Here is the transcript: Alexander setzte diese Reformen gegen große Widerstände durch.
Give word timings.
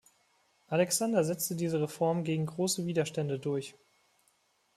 Alexander 0.67 1.23
setzte 1.23 1.53
diese 1.55 1.79
Reformen 1.79 2.23
gegen 2.23 2.47
große 2.47 2.87
Widerstände 2.87 3.37
durch. 3.37 3.75